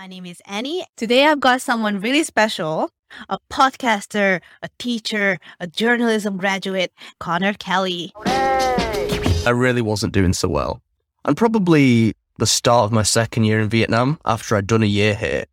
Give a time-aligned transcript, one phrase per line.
[0.00, 0.86] My name is Annie.
[0.96, 2.88] Today I've got someone really special
[3.28, 8.10] a podcaster, a teacher, a journalism graduate, Connor Kelly.
[8.24, 10.80] I really wasn't doing so well.
[11.26, 15.14] And probably the start of my second year in Vietnam, after I'd done a year
[15.14, 15.44] here,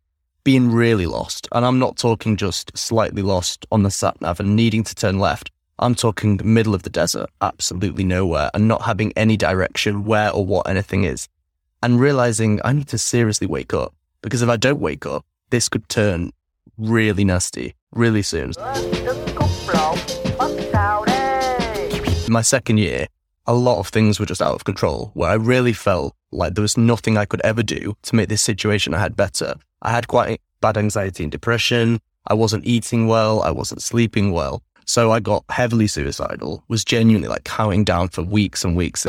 [0.44, 1.46] being really lost.
[1.52, 5.18] And I'm not talking just slightly lost on the sat nav and needing to turn
[5.18, 5.50] left.
[5.78, 10.46] I'm talking middle of the desert, absolutely nowhere, and not having any direction where or
[10.46, 11.28] what anything is.
[11.82, 13.92] And realizing I need to seriously wake up.
[14.22, 16.32] Because if I don't wake up, this could turn
[16.76, 18.52] really nasty really soon.
[22.28, 23.06] my second year,
[23.46, 26.62] a lot of things were just out of control, where I really felt like there
[26.62, 29.54] was nothing I could ever do to make this situation I had better.
[29.82, 32.00] I had quite bad anxiety and depression.
[32.26, 33.42] I wasn't eating well.
[33.42, 34.62] I wasn't sleeping well.
[34.84, 39.06] So I got heavily suicidal, was genuinely like counting down for weeks and weeks.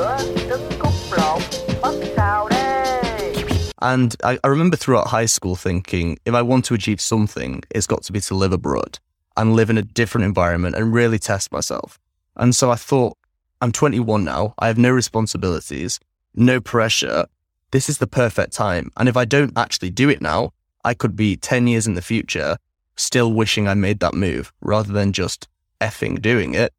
[3.81, 7.87] And I, I remember throughout high school thinking, if I want to achieve something, it's
[7.87, 8.99] got to be to live abroad
[9.37, 11.97] and live in a different environment and really test myself.
[12.35, 13.17] And so I thought,
[13.61, 14.53] I'm 21 now.
[14.59, 15.99] I have no responsibilities,
[16.35, 17.25] no pressure.
[17.71, 18.91] This is the perfect time.
[18.97, 20.53] And if I don't actually do it now,
[20.83, 22.57] I could be 10 years in the future
[22.95, 25.47] still wishing I made that move rather than just
[25.81, 26.73] effing doing it.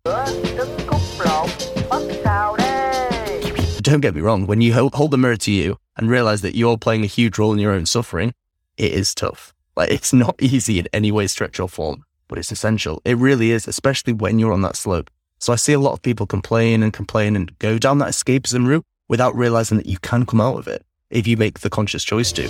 [3.91, 6.79] Don't get me wrong, when you hold, the mirror to you and realize that you're
[6.79, 8.33] playing a huge role in your own suffering,
[8.77, 9.53] it is tough.
[9.75, 13.03] Like, it's not easy in any way, stretch, or form, but it's essential.
[13.05, 15.11] It really is, especially when you're on that slope.
[15.41, 18.65] So I see a lot of people complain and complain and go down that escapism
[18.65, 22.05] route without realizing that you can come out of it if you make the conscious
[22.05, 22.49] choice to.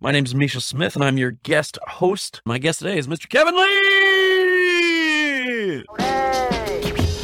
[0.00, 2.40] My name is Misha Smith, and I'm your guest host.
[2.46, 3.28] My guest today is Mr.
[3.28, 4.14] Kevin Lee.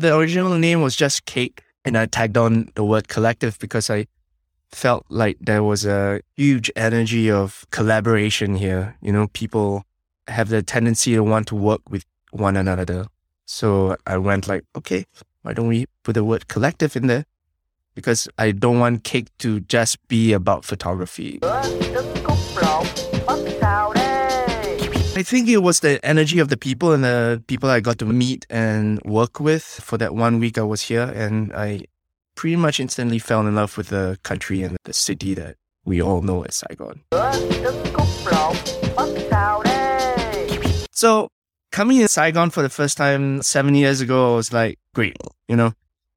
[0.01, 4.07] The original name was just Cake, and I tagged on the word collective because I
[4.71, 8.97] felt like there was a huge energy of collaboration here.
[9.03, 9.85] You know, people
[10.27, 13.09] have the tendency to want to work with one another.
[13.45, 15.05] So I went like, okay,
[15.43, 17.27] why don't we put the word collective in there?
[17.95, 21.41] Because I don't want Cake to just be about photography.
[25.21, 28.07] I think it was the energy of the people and the people I got to
[28.07, 31.13] meet and work with for that one week I was here.
[31.15, 31.83] And I
[32.37, 36.23] pretty much instantly fell in love with the country and the city that we all
[36.23, 37.03] know as Saigon.
[40.91, 41.29] So
[41.71, 45.19] coming in Saigon for the first time seven years ago I was like great,
[45.49, 45.75] you know.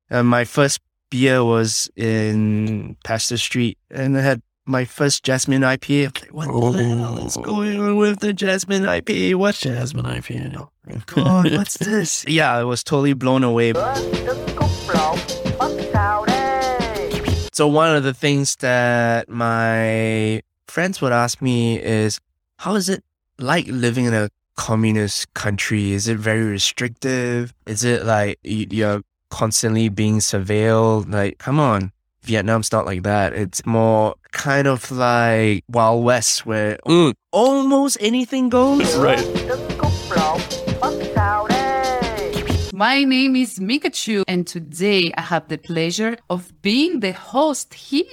[0.09, 0.79] Uh, my first
[1.11, 6.06] beer was in Pasteur Street, and I had my first Jasmine IPA.
[6.30, 9.36] I'm like, what the hell is going on with the Jasmine IPA?
[9.36, 9.56] What?
[9.56, 10.56] Jasmine IPA.
[10.57, 12.25] Oh God, what's this?
[12.27, 13.74] Yeah, I was totally blown away.
[13.74, 13.94] Sữa
[14.25, 15.18] trứng cút lộn
[15.60, 17.21] Mất sao đây
[17.51, 22.19] So one of the things that my friends would ask me is,
[22.57, 23.04] how is it
[23.38, 25.92] like living in a communist country?
[25.92, 27.54] Is it very restrictive?
[27.68, 31.12] Is it like you're constantly being surveilled?
[31.13, 31.92] Like, come on.
[32.25, 33.33] Vietnam's not like that.
[33.33, 37.13] It's more kind of like Wild West where Mm.
[37.31, 38.95] almost anything goes.
[38.95, 39.19] Right.
[39.47, 40.39] Trứng cút lộn
[40.81, 42.33] Mất sao đây
[42.73, 48.09] My name is Mikachu, and today I have the pleasure of being the host here.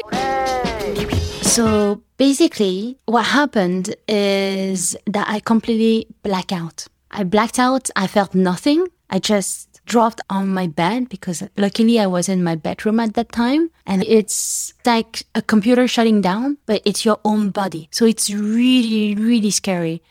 [1.42, 6.86] So basically, what happened is that I completely blacked out.
[7.10, 7.88] I blacked out.
[7.96, 8.86] I felt nothing.
[9.08, 13.32] I just dropped on my bed because luckily I was in my bedroom at that
[13.32, 13.70] time.
[13.86, 17.88] And it's like a computer shutting down, but it's your own body.
[17.90, 20.02] So it's really, really scary.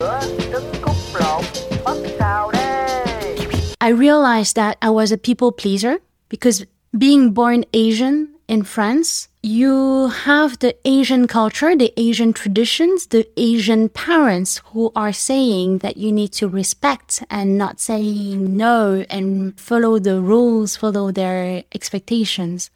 [3.82, 10.08] I realized that I was a people pleaser because being born Asian in France, you
[10.08, 16.10] have the Asian culture, the Asian traditions, the Asian parents who are saying that you
[16.10, 22.70] need to respect and not saying no and follow the rules, follow their expectations.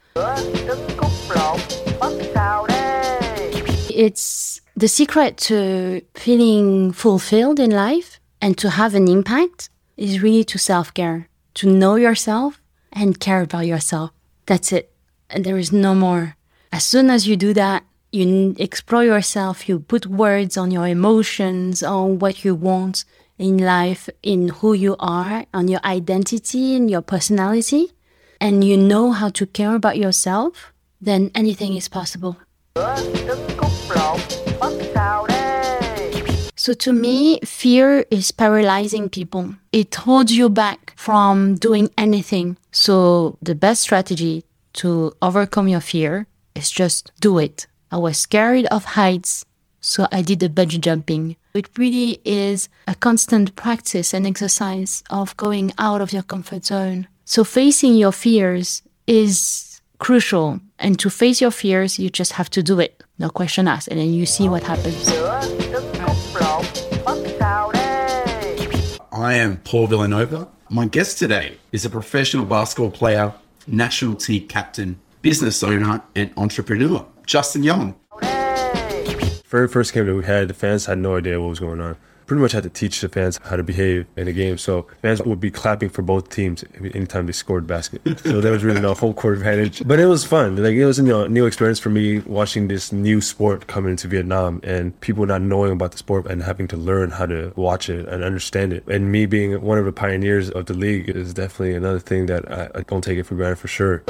[3.90, 10.44] It's the secret to feeling fulfilled in life and to have an impact is really
[10.44, 12.62] to self care, to know yourself
[12.92, 14.12] and care about yourself.
[14.46, 14.93] That's it.
[15.30, 16.36] And there is no more.
[16.72, 21.82] As soon as you do that, you explore yourself, you put words on your emotions,
[21.82, 23.04] on what you want
[23.38, 27.92] in life, in who you are, on your identity and your personality,
[28.40, 32.36] and you know how to care about yourself, then anything is possible.
[36.56, 39.54] So to me, fear is paralyzing people.
[39.72, 42.56] It holds you back from doing anything.
[42.70, 44.44] So the best strategy
[44.74, 47.66] to overcome your fear is just do it.
[47.90, 49.44] I was scared of heights,
[49.80, 51.36] so I did the bungee jumping.
[51.54, 57.06] It really is a constant practice and exercise of going out of your comfort zone.
[57.24, 60.60] So facing your fears is crucial.
[60.78, 63.02] And to face your fears, you just have to do it.
[63.18, 63.88] No question asked.
[63.88, 65.08] And then you see what happens.
[69.12, 70.48] I am Paul Villanova.
[70.68, 73.32] My guest today is a professional basketball player,
[73.66, 77.94] national team captain, business owner, and entrepreneur, Justin Young.
[79.46, 81.96] Very first game that we had, the fans had no idea what was going on.
[82.26, 84.58] Pretty much had to teach the fans how to behave in the game.
[84.58, 88.00] So fans would be clapping for both teams anytime they scored basket.
[88.20, 89.86] So that was really no home court advantage.
[89.86, 90.56] But it was fun.
[90.56, 94.60] Like it was a new, experience for me watching this new sport come into Vietnam
[94.64, 98.08] and people not knowing about the sport and having to learn how to watch it
[98.08, 98.86] and understand it.
[98.88, 102.50] And me being one of the pioneers of the league is definitely another thing that
[102.50, 104.02] I, I don't take it for granted for sure.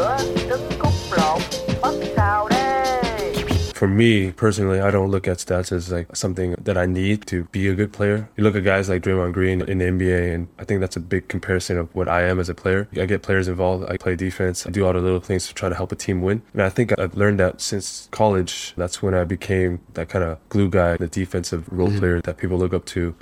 [3.75, 7.45] For me personally, I don't look at stats as like something that I need to
[7.51, 8.29] be a good player.
[8.37, 11.01] You look at guys like Draymond Green in the NBA, and I think that's a
[11.01, 12.89] big comparison of what I am as a player.
[12.97, 13.91] I get players involved.
[13.91, 14.65] I play defense.
[14.65, 16.43] I do all the little things to try to help a team win.
[16.53, 18.75] And I think I've learned that since college.
[18.77, 21.99] That's when I became that kind of glue guy, the defensive role mm-hmm.
[21.99, 23.17] player that people look up to.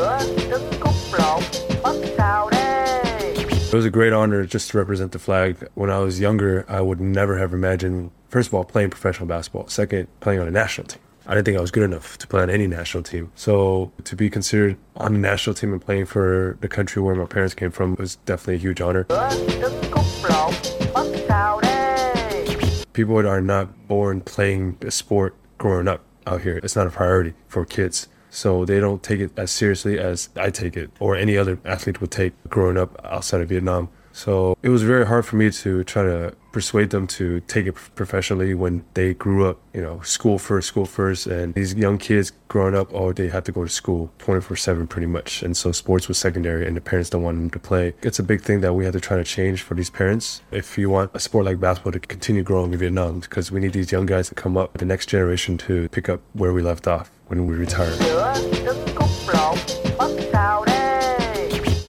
[3.72, 5.66] It was a great honor just to represent the flag.
[5.72, 9.66] When I was younger, I would never have imagined, first of all, playing professional basketball.
[9.68, 11.00] Second, playing on a national team.
[11.26, 13.32] I didn't think I was good enough to play on any national team.
[13.34, 17.24] So to be considered on the national team and playing for the country where my
[17.24, 19.04] parents came from was definitely a huge honor.
[22.92, 26.60] People are not born playing a sport growing up out here.
[26.62, 28.06] It's not a priority for kids.
[28.34, 32.00] So they don't take it as seriously as I take it or any other athlete
[32.00, 33.90] would take growing up outside of Vietnam.
[34.12, 37.74] So it was very hard for me to try to persuade them to take it
[37.94, 41.26] professionally when they grew up, you know, school first, school first.
[41.26, 44.86] And these young kids growing up, oh, they have to go to school 24 7
[44.86, 45.42] pretty much.
[45.42, 47.94] And so sports was secondary and the parents don't want them to play.
[48.02, 50.42] It's a big thing that we have to try to change for these parents.
[50.50, 53.72] If you want a sport like basketball to continue growing in Vietnam, because we need
[53.72, 56.86] these young guys to come up, the next generation to pick up where we left
[56.86, 57.92] off when we retire.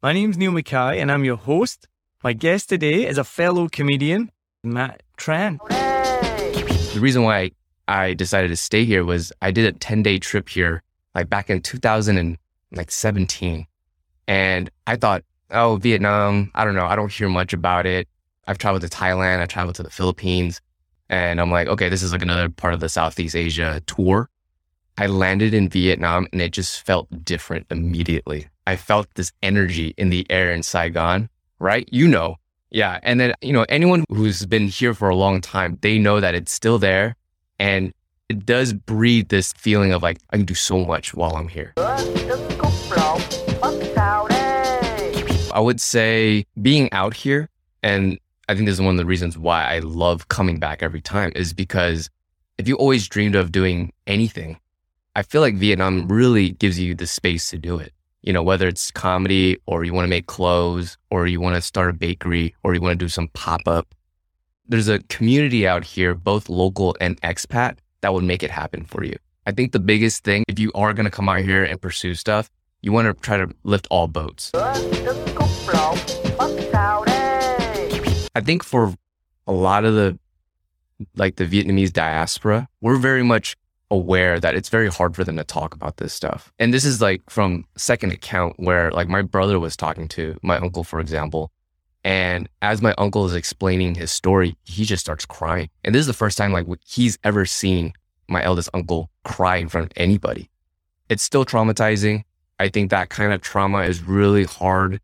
[0.02, 1.88] My name's Neil Mackay and I'm your host.
[2.24, 4.32] My guest today is a fellow comedian,
[4.64, 5.60] Matt Tran.
[6.94, 7.52] The reason why
[7.88, 11.50] I decided to stay here was I did a 10 day trip here, like back
[11.50, 13.68] in 2017.
[14.28, 16.86] And I thought, oh, Vietnam, I don't know.
[16.86, 18.08] I don't hear much about it.
[18.48, 19.42] I've traveled to Thailand.
[19.42, 20.62] I traveled to the Philippines.
[21.10, 24.30] And I'm like, okay, this is like another part of the Southeast Asia tour.
[24.98, 28.48] I landed in Vietnam and it just felt different immediately.
[28.66, 31.30] I felt this energy in the air in Saigon,
[31.60, 31.90] right?
[31.92, 32.38] You know.
[32.74, 33.00] Yeah.
[33.04, 36.34] And then, you know, anyone who's been here for a long time, they know that
[36.34, 37.16] it's still there.
[37.60, 37.94] And
[38.30, 41.74] it does breed this feeling of like, I can do so much while I'm here.
[45.54, 47.48] I would say being out here,
[47.84, 48.18] and
[48.50, 51.32] I think this is one of the reasons why I love coming back every time,
[51.36, 52.10] is because
[52.58, 54.58] if you always dreamed of doing anything,
[55.16, 57.94] I feel like Vietnam really gives you the space to do it.
[58.24, 61.62] You know, whether it's comedy or you want to make clothes or you want to
[61.62, 63.94] start a bakery or you want to do some pop up.
[64.66, 69.04] There's a community out here, both local and expat, that would make it happen for
[69.04, 69.18] you.
[69.46, 72.16] I think the biggest thing, if you are going to come out here and pursue
[72.16, 72.50] stuff,
[72.82, 74.52] you want to try to lift all boats.
[78.36, 78.94] I think for
[79.48, 80.18] a lot of the
[81.18, 83.58] like the Vietnamese diaspora, we're very much
[83.94, 86.52] aware that it's very hard for them to talk about this stuff.
[86.58, 90.58] And this is like from second account where like my brother was talking to my
[90.58, 91.52] uncle, for example.
[92.04, 95.70] And as my uncle is explaining his story, he just starts crying.
[95.84, 97.94] And this is the first time like he's ever seen
[98.28, 100.50] my eldest uncle cry in front of anybody.
[101.08, 102.24] It's still traumatizing.
[102.60, 105.00] I think that kind of trauma is really hard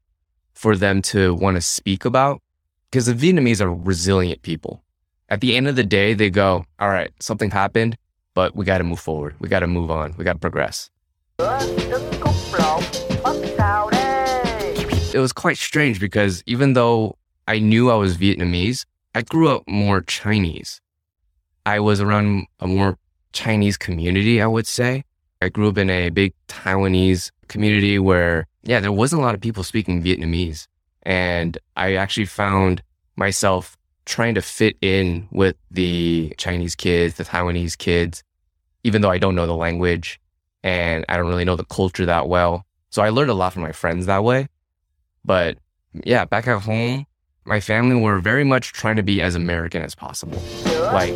[0.53, 2.41] for them to want to speak about
[2.89, 4.83] because the Vietnamese are resilient people.
[5.29, 7.97] At the end of the day, they go, all right, something happened,
[8.39, 9.35] but we got to move forward.
[9.41, 10.13] We got to move on.
[10.17, 10.89] We got to progress.
[15.13, 17.17] It was quite strange because even though
[17.49, 20.79] I knew I was Vietnamese, I grew up more Chinese.
[21.65, 22.97] I was around a more
[23.33, 25.03] Chinese community, I would say.
[25.41, 29.41] I grew up in a big Taiwanese community where, yeah, there wasn't a lot of
[29.41, 30.65] people speaking Vietnamese.
[31.03, 32.83] And I actually found
[33.17, 38.23] myself trying to fit in with the Chinese kids, the Taiwanese kids,
[38.83, 40.19] even though I don't know the language
[40.63, 42.65] and I don't really know the culture that well.
[42.89, 44.49] So I learned a lot from my friends that way.
[45.23, 45.57] But
[46.03, 47.05] yeah, back at home,
[47.45, 50.41] my family were very much trying to be as American as possible.
[50.65, 51.15] Like,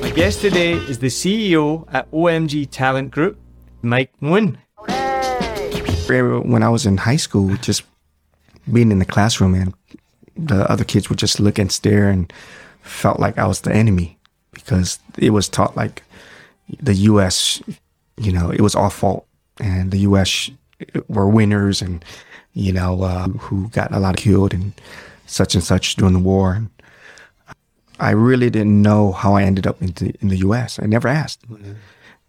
[0.00, 3.38] my guest today is the CEO at OMG Talent Group,
[3.82, 4.56] Mike Nguyen.
[6.48, 7.82] When I was in high school, just
[8.72, 9.74] being in the classroom and
[10.36, 12.32] the other kids would just look and stare and
[12.82, 14.15] felt like I was the enemy
[14.56, 16.02] because it was taught like
[16.80, 17.62] the U.S.,
[18.16, 19.26] you know, it was our fault
[19.60, 20.50] and the U.S.
[21.08, 22.04] were winners and,
[22.54, 24.72] you know, uh, who got a lot killed and
[25.26, 26.54] such and such during the war.
[26.54, 26.70] And
[28.00, 30.80] I really didn't know how I ended up in the, in the U.S.
[30.82, 31.48] I never asked.
[31.48, 31.72] Mm-hmm.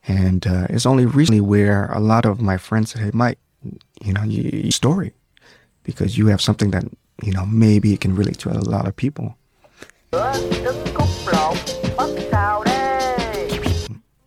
[0.07, 3.39] And uh, it's only recently where a lot of my friends said, hey, Mike,
[4.03, 5.13] you know, your story,
[5.83, 6.85] because you have something that,
[7.23, 9.35] you know, maybe it can relate to a lot of people.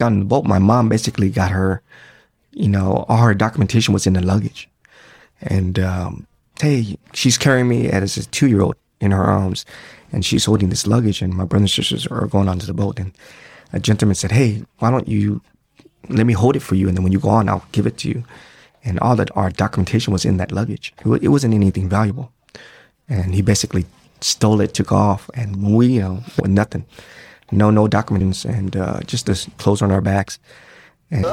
[0.00, 1.82] On the boat, my mom basically got her,
[2.52, 4.68] you know, all her documentation was in the luggage.
[5.42, 6.26] And, um,
[6.60, 9.64] hey, she's carrying me as a two year old in her arms
[10.12, 12.98] and she's holding this luggage and my brothers and sisters are going onto the boat.
[12.98, 13.12] And
[13.72, 15.40] a gentleman said, Hey, why don't you
[16.08, 16.88] let me hold it for you?
[16.88, 18.24] And then when you go on, I'll give it to you
[18.84, 20.92] and all that our documentation was in that luggage.
[21.04, 22.32] It, wasn't anything valuable,
[23.08, 23.86] and he basically
[24.20, 26.84] stole it, took off, and we, you know, nothing,
[27.50, 30.38] no, no documents, and uh, just the clothes on our backs.
[31.10, 31.24] And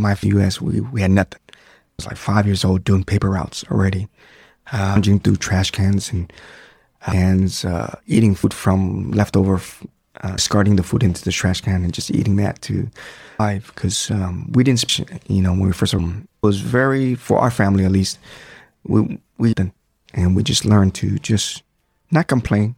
[0.00, 0.60] my U.S.
[0.60, 1.40] We, we had nothing.
[1.52, 1.56] I
[1.98, 4.08] was like five years old doing paper routes already,
[4.72, 6.32] uh, through trash cans and
[7.02, 9.60] cans, uh, eating food from leftover
[10.22, 12.88] uh, discarding the food into the trash can and just eating that to
[13.38, 16.02] life because um, we didn't, you know, when we first it
[16.42, 18.18] was very for our family at least.
[18.84, 19.54] We we
[20.14, 21.63] and we just learned to just
[22.14, 22.76] not complain,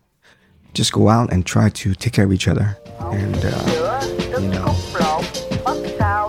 [0.74, 4.74] just go out and try to take care of each other and uh, you know.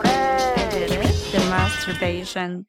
[0.03, 1.31] It.
[1.31, 2.67] The masturbation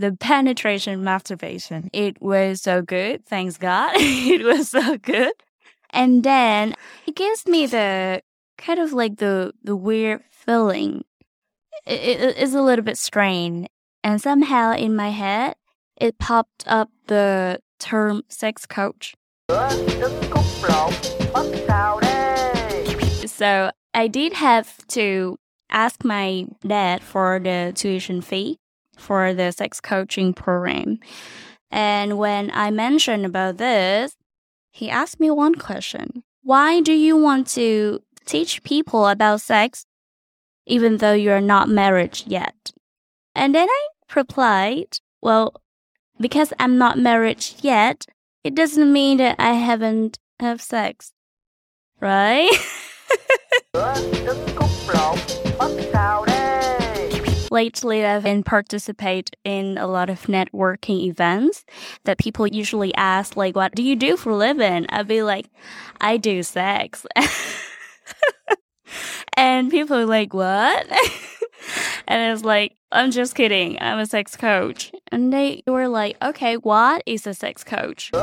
[0.00, 1.90] the penetration masturbation.
[1.92, 3.26] It was so good.
[3.26, 3.92] Thanks God.
[3.96, 5.32] it was so good.
[5.90, 6.74] And then
[7.06, 8.22] it gives me the
[8.56, 11.04] kind of like the the weird feeling.
[11.86, 13.68] It, it is a little bit strange,
[14.02, 15.56] and somehow in my head
[15.96, 19.14] it popped up the term sex coach.
[23.26, 25.38] So I did have to
[25.70, 28.58] ask my dad for the tuition fee
[28.96, 31.00] for the sex coaching program.
[31.70, 34.14] And when I mentioned about this,
[34.70, 36.22] he asked me one question.
[36.42, 39.84] Why do you want to teach people about sex
[40.66, 42.70] even though you're not married yet?
[43.34, 45.54] And then I replied, well,
[46.20, 48.06] because I'm not married yet,
[48.44, 51.12] it doesn't mean that I haven't have sex.
[52.00, 52.50] Right?
[57.52, 61.64] Lately, I've been participate in a lot of networking events
[62.04, 65.46] that people usually ask, like, "What do you do for a living?" I'd be like,
[66.00, 67.04] "I do sex,"
[69.36, 70.86] and people are like, "What?"
[72.06, 73.80] and it's like, "I'm just kidding.
[73.80, 78.10] I'm a sex coach." And they were like, "Okay, what is a sex coach?"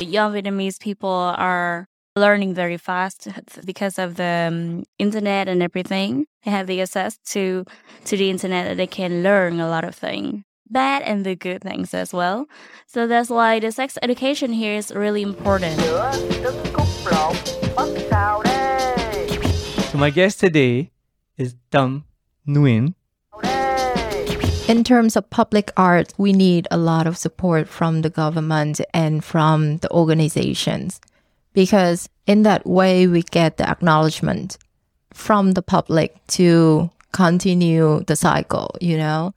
[0.00, 3.28] Young Vietnamese people are learning very fast
[3.64, 6.26] because of the um, internet and everything.
[6.44, 7.64] They have the access to
[8.04, 11.62] to the internet that they can learn a lot of things, bad and the good
[11.62, 12.46] things as well.
[12.86, 15.80] So that's why the sex education here is really important.
[20.04, 20.90] My guest today
[21.38, 22.04] is Dum
[22.46, 22.92] Nguyen.
[24.68, 29.24] In terms of public art, we need a lot of support from the government and
[29.24, 31.00] from the organizations
[31.54, 34.58] because in that way we get the acknowledgement
[35.14, 39.32] from the public to continue the cycle, you know?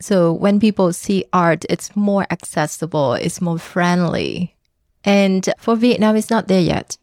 [0.00, 4.56] So when people see art, it's more accessible, it's more friendly.
[5.04, 6.98] And for Vietnam, it's not there yet.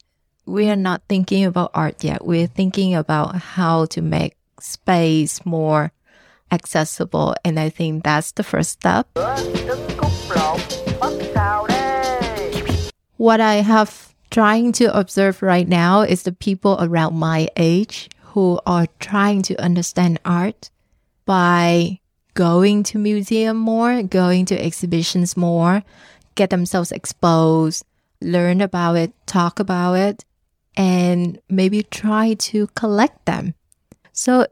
[0.45, 2.23] We are not thinking about art yet.
[2.23, 5.91] We're thinking about how to make space more
[6.51, 7.35] accessible.
[7.43, 9.07] And I think that's the first step.
[13.17, 18.59] What I have trying to observe right now is the people around my age who
[18.67, 20.69] are trying to understand art
[21.25, 21.99] by
[22.35, 25.83] going to museum more, going to exhibitions more,
[26.35, 27.83] get themselves exposed,
[28.21, 30.25] learn about it, talk about it,
[30.77, 33.53] and maybe try to collect them.
[34.11, 34.47] So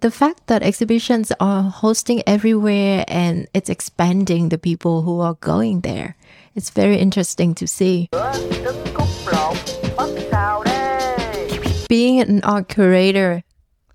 [0.00, 5.80] the fact that exhibitions are hosting everywhere and it's expanding the people who are going
[5.80, 6.16] there,
[6.54, 8.08] it's very interesting to see.
[11.88, 13.42] Being an art curator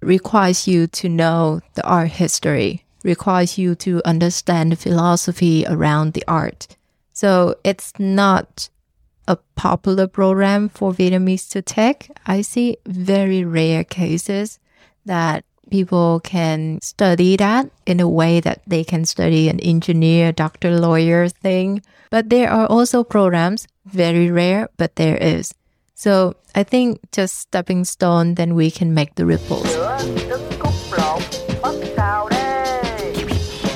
[0.02, 6.24] requires you to know the art history, requires you to understand the philosophy around the
[6.28, 6.76] art.
[7.14, 8.70] So it's not
[9.30, 12.10] a popular program for Vietnamese to take.
[12.26, 14.60] I see very rare cases
[15.06, 20.72] that people can study that in a way that they can study an engineer, doctor,
[20.72, 21.84] lawyer thing.
[22.10, 25.54] But there are also programs, very rare, but there is.
[25.94, 29.68] So I think just stepping stone, then we can make the ripples.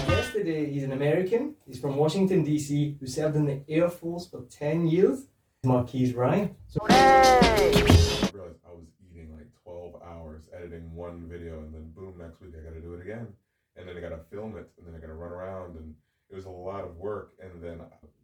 [0.10, 1.54] Yesterday, he's an American.
[1.68, 5.28] He's from Washington, D.C., who served in the Air Force for 10 years.
[5.66, 6.56] Marquise Ryan.
[6.68, 12.42] So- realized I was eating like 12 hours editing one video, and then boom, next
[12.42, 13.28] week I got to do it again.
[13.76, 15.96] And then I got to film it, and then I got to run around, and
[16.30, 17.34] it was a lot of work.
[17.42, 17.80] And then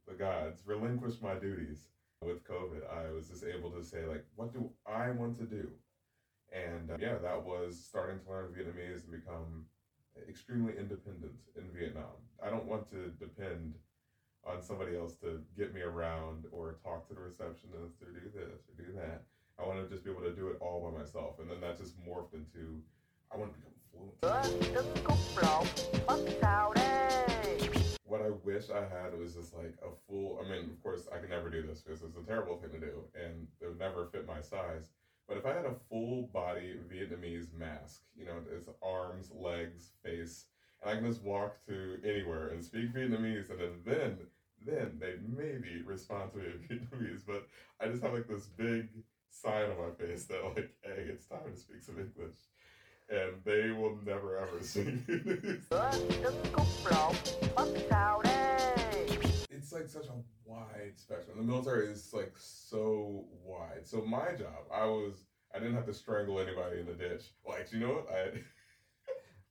[0.08, 1.88] the gods relinquished my duties
[2.22, 5.70] with COVID, I was just able to say like, what do I want to do?
[6.52, 9.66] And uh, yeah, that was starting to learn Vietnamese and become
[10.28, 12.20] extremely independent in Vietnam.
[12.44, 13.76] I don't want to depend
[14.46, 18.62] on somebody else to get me around or talk to the receptionist or do this
[18.68, 19.24] or do that.
[19.60, 21.40] I want to just be able to do it all by myself.
[21.40, 22.82] And then that just morphed into
[23.32, 24.22] I want to become fluent
[28.10, 30.42] what I wish I had was just like a full.
[30.44, 32.80] I mean, of course, I can never do this because it's a terrible thing to
[32.80, 34.90] do, and it would never fit my size.
[35.28, 40.46] But if I had a full body Vietnamese mask, you know, it's arms, legs, face,
[40.82, 44.18] and I can just walk to anywhere and speak Vietnamese, and then then
[44.66, 47.22] then they'd maybe respond to me in Vietnamese.
[47.26, 47.48] But
[47.80, 48.90] I just have like this big
[49.30, 52.36] sign on my face that like, hey, it's time to speak some English
[53.10, 55.04] and they will never ever sing
[59.52, 60.14] It's like such a
[60.46, 61.38] wide spectrum.
[61.38, 63.86] The military is like so wide.
[63.86, 67.34] So my job, I was I didn't have to strangle anybody in the ditch.
[67.48, 68.10] Like you know what?
[68.12, 68.30] I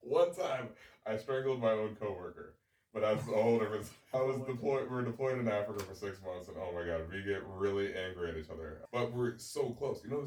[0.09, 0.69] one time
[1.07, 2.55] I strangled my own coworker.
[2.95, 3.87] But that's a whole different.
[4.15, 4.85] I was oh deployed.
[4.85, 7.95] We were deployed in Africa for six months, and oh my god, we get really
[7.95, 8.81] angry at each other.
[8.93, 10.01] But we're so close.
[10.03, 10.25] You know,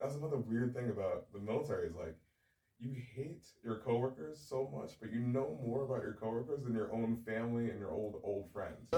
[0.00, 2.16] that's another weird thing about the military is like
[2.80, 6.92] you hate your coworkers so much, but you know more about your coworkers than your
[6.92, 8.88] own family and your old old friends.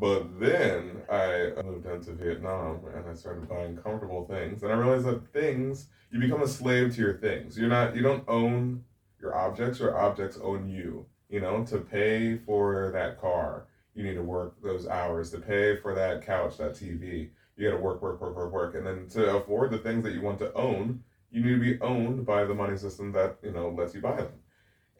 [0.00, 5.04] But then I moved into Vietnam and I started buying comfortable things, and I realized
[5.04, 7.58] that things you become a slave to your things.
[7.58, 8.84] You're not you don't own
[9.20, 11.04] your objects, your objects own you.
[11.28, 15.30] You know, to pay for that car, you need to work those hours.
[15.32, 18.74] To pay for that couch, that TV, you got to work, work, work, work, work.
[18.74, 21.80] And then to afford the things that you want to own, you need to be
[21.82, 24.32] owned by the money system that, you know, lets you buy them.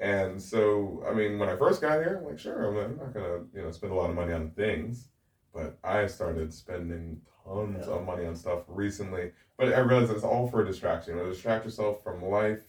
[0.00, 3.26] And so, I mean, when I first got here, I'm like, sure, I'm not going
[3.26, 5.08] to, you know, spend a lot of money on things.
[5.54, 9.32] But I started spending tons of money on stuff recently.
[9.58, 11.16] But I realized it's all for a distraction.
[11.16, 12.62] You know, distract yourself from life,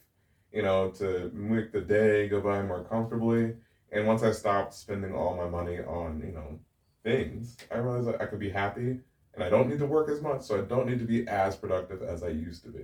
[0.52, 3.54] you know, to make the day go by more comfortably.
[3.94, 6.60] And once I stopped spending all my money on, you know,
[7.04, 9.00] things, I realized that I could be happy
[9.34, 11.56] and I don't need to work as much, so I don't need to be as
[11.56, 12.84] productive as I used to be.